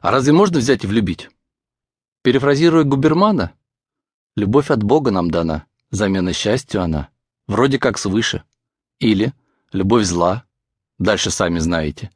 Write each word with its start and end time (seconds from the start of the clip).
А 0.00 0.10
разве 0.10 0.32
можно 0.32 0.58
взять 0.58 0.84
и 0.84 0.86
влюбить? 0.86 1.30
Перефразируя 2.22 2.84
Губермана, 2.84 3.52
любовь 4.36 4.70
от 4.70 4.82
Бога 4.82 5.10
нам 5.10 5.30
дана, 5.30 5.66
замена 5.90 6.32
счастью 6.32 6.82
она, 6.82 7.08
вроде 7.46 7.78
как 7.78 7.98
свыше. 7.98 8.44
Или 8.98 9.32
любовь 9.72 10.04
зла, 10.04 10.44
дальше 10.98 11.30
сами 11.30 11.58
знаете. 11.58 12.10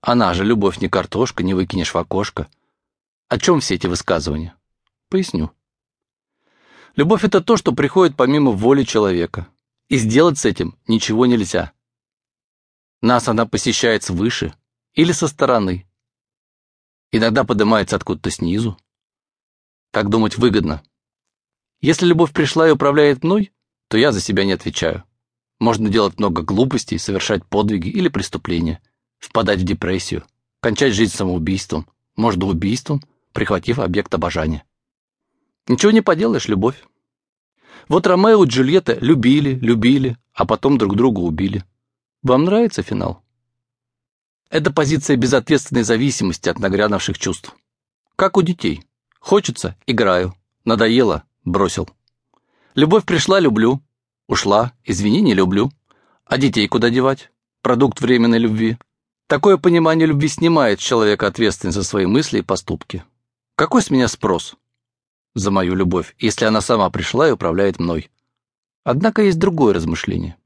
Она 0.00 0.32
же 0.34 0.44
любовь 0.44 0.80
не 0.80 0.88
картошка, 0.88 1.42
не 1.42 1.54
выкинешь 1.54 1.92
в 1.92 1.98
окошко. 1.98 2.48
О 3.28 3.38
чем 3.38 3.60
все 3.60 3.74
эти 3.74 3.86
высказывания? 3.86 4.54
Поясню. 5.08 5.50
Любовь— 6.94 7.24
это 7.24 7.40
то, 7.40 7.56
что 7.56 7.72
приходит 7.72 8.16
помимо 8.16 8.52
воли 8.52 8.84
человека. 8.84 9.48
И 9.88 9.96
сделать 9.96 10.38
с 10.38 10.44
этим 10.44 10.76
ничего 10.86 11.26
нельзя. 11.26 11.72
Нас 13.00 13.28
она 13.28 13.46
посещает 13.46 14.02
свыше 14.02 14.54
или 14.92 15.12
со 15.12 15.28
стороны. 15.28 15.87
Иногда 17.10 17.44
поднимается 17.44 17.96
откуда-то 17.96 18.30
снизу. 18.30 18.76
Так 19.90 20.10
думать 20.10 20.36
выгодно. 20.36 20.82
Если 21.80 22.06
любовь 22.06 22.32
пришла 22.32 22.68
и 22.68 22.72
управляет 22.72 23.24
мной, 23.24 23.52
то 23.88 23.96
я 23.96 24.12
за 24.12 24.20
себя 24.20 24.44
не 24.44 24.52
отвечаю. 24.52 25.04
Можно 25.58 25.88
делать 25.88 26.18
много 26.18 26.42
глупостей, 26.42 26.98
совершать 26.98 27.44
подвиги 27.44 27.88
или 27.88 28.08
преступления, 28.08 28.82
впадать 29.18 29.60
в 29.60 29.64
депрессию, 29.64 30.24
кончать 30.60 30.94
жизнь 30.94 31.14
самоубийством, 31.14 31.88
можно 32.16 32.46
убийством, 32.46 33.02
прихватив 33.32 33.78
объект 33.78 34.12
обожания. 34.14 34.64
Ничего 35.66 35.92
не 35.92 36.02
поделаешь, 36.02 36.48
любовь. 36.48 36.84
Вот 37.88 38.06
Ромео 38.06 38.44
и 38.44 38.46
Джульетта 38.46 38.98
любили, 39.00 39.54
любили, 39.54 40.16
а 40.34 40.44
потом 40.44 40.78
друг 40.78 40.96
друга 40.96 41.20
убили. 41.20 41.64
Вам 42.22 42.44
нравится 42.44 42.82
финал? 42.82 43.22
Это 44.50 44.72
позиция 44.72 45.16
безответственной 45.16 45.82
зависимости 45.82 46.48
от 46.48 46.58
нагрянувших 46.58 47.18
чувств. 47.18 47.54
Как 48.16 48.36
у 48.36 48.42
детей. 48.42 48.84
Хочется– 49.20 49.76
играю. 49.86 50.34
Надоело– 50.64 51.24
бросил. 51.44 51.88
Любовь 52.74 53.04
пришла– 53.04 53.38
люблю. 53.40 53.82
Ушла– 54.26 54.72
извини, 54.84 55.20
не 55.20 55.34
люблю. 55.34 55.70
А 56.24 56.38
детей 56.38 56.66
куда 56.68 56.90
девать? 56.90 57.30
Продукт 57.62 58.00
временной 58.00 58.38
любви. 58.38 58.78
Такое 59.26 59.56
понимание 59.56 60.06
любви 60.06 60.28
снимает 60.28 60.80
с 60.80 60.84
человека 60.84 61.26
ответственность 61.26 61.76
за 61.76 61.84
свои 61.84 62.06
мысли 62.06 62.38
и 62.38 62.42
поступки. 62.42 63.04
Какой 63.56 63.82
с 63.82 63.90
меня 63.90 64.08
спрос? 64.08 64.56
за 65.38 65.50
мою 65.50 65.74
любовь, 65.74 66.14
если 66.18 66.44
она 66.44 66.60
сама 66.60 66.90
пришла 66.90 67.28
и 67.28 67.32
управляет 67.32 67.78
мной. 67.78 68.10
Однако 68.84 69.22
есть 69.22 69.38
другое 69.38 69.74
размышление. 69.74 70.36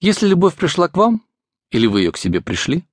Если 0.00 0.26
любовь 0.26 0.54
пришла 0.54 0.88
к 0.88 0.96
вам, 0.96 1.22
или 1.70 1.86
вы 1.86 2.00
ее 2.00 2.12
к 2.12 2.16
себе 2.16 2.40
пришли, 2.40 2.84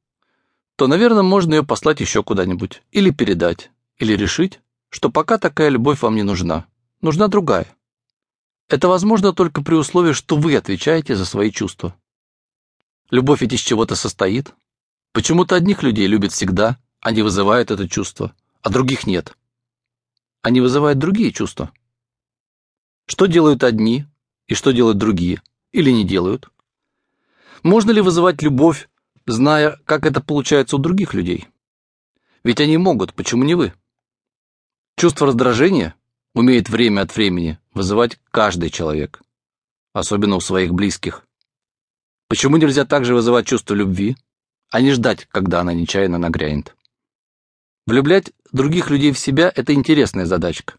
то, 0.75 0.87
наверное, 0.87 1.23
можно 1.23 1.53
ее 1.53 1.63
послать 1.63 1.99
еще 2.01 2.23
куда-нибудь, 2.23 2.81
или 2.91 3.09
передать, 3.09 3.71
или 3.97 4.13
решить, 4.13 4.59
что 4.89 5.09
пока 5.09 5.37
такая 5.37 5.69
любовь 5.69 6.01
вам 6.01 6.15
не 6.15 6.23
нужна, 6.23 6.65
нужна 7.01 7.27
другая. 7.27 7.67
Это 8.67 8.87
возможно 8.87 9.33
только 9.33 9.61
при 9.61 9.75
условии, 9.75 10.13
что 10.13 10.37
вы 10.37 10.55
отвечаете 10.55 11.15
за 11.15 11.25
свои 11.25 11.51
чувства. 11.51 11.95
Любовь 13.11 13.41
ведь 13.41 13.53
из 13.53 13.61
чего-то 13.61 13.95
состоит. 13.95 14.53
Почему-то 15.13 15.55
одних 15.55 15.83
людей 15.83 16.07
любят 16.07 16.31
всегда, 16.31 16.77
они 16.99 17.21
вызывают 17.21 17.71
это 17.71 17.87
чувство, 17.87 18.33
а 18.61 18.69
других 18.69 19.05
нет 19.05 19.35
они 20.45 20.61
вызывают 20.61 20.99
другие 20.99 21.31
чувства. 21.31 21.71
Что 23.07 23.25
делают 23.25 23.63
одни 23.63 24.05
и 24.45 24.53
что 24.53 24.73
делают 24.73 24.99
другие, 24.99 25.41
или 25.71 25.89
не 25.89 26.05
делают? 26.05 26.49
Можно 27.63 27.91
ли 27.91 28.01
вызывать 28.01 28.41
любовь, 28.41 28.89
зная, 29.25 29.79
как 29.85 30.05
это 30.05 30.21
получается 30.21 30.75
у 30.75 30.79
других 30.79 31.13
людей? 31.13 31.47
Ведь 32.43 32.61
они 32.61 32.77
могут, 32.77 33.13
почему 33.13 33.43
не 33.43 33.55
вы? 33.55 33.73
Чувство 34.97 35.27
раздражения 35.27 35.95
умеет 36.33 36.69
время 36.69 37.01
от 37.01 37.15
времени 37.15 37.59
вызывать 37.73 38.19
каждый 38.31 38.69
человек, 38.69 39.21
особенно 39.93 40.35
у 40.35 40.41
своих 40.41 40.73
близких. 40.73 41.25
Почему 42.27 42.57
нельзя 42.57 42.85
также 42.85 43.13
вызывать 43.13 43.47
чувство 43.47 43.73
любви, 43.73 44.17
а 44.69 44.81
не 44.81 44.91
ждать, 44.91 45.25
когда 45.25 45.61
она 45.61 45.73
нечаянно 45.73 46.17
нагрянет? 46.17 46.75
Влюблять 47.87 48.31
других 48.51 48.89
людей 48.89 49.11
в 49.11 49.19
себя– 49.19 49.51
это 49.55 49.73
интересная 49.73 50.25
задачка. 50.25 50.75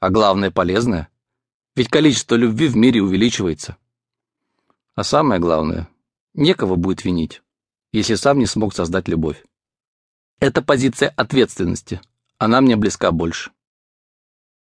А 0.00 0.10
главное– 0.10 0.50
полезная. 0.52 1.08
Ведь 1.76 1.88
количество 1.88 2.34
любви 2.34 2.66
в 2.68 2.76
мире 2.76 3.00
увеличивается. 3.00 3.76
А 4.94 5.04
самое 5.04 5.40
главное– 5.40 5.88
некого 6.34 6.76
будет 6.76 7.04
винить, 7.04 7.42
если 7.92 8.14
сам 8.14 8.38
не 8.38 8.46
смог 8.46 8.74
создать 8.74 9.08
любовь. 9.08 9.42
Это 10.40 10.62
позиция 10.62 11.08
ответственности. 11.10 12.00
Она 12.38 12.60
мне 12.60 12.76
близка 12.76 13.12
больше. 13.12 13.52